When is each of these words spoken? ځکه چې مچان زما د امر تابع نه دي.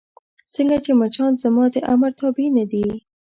ځکه 0.55 0.75
چې 0.83 0.91
مچان 0.99 1.31
زما 1.43 1.63
د 1.73 1.75
امر 1.93 2.11
تابع 2.19 2.47
نه 2.57 2.65
دي. 2.71 2.85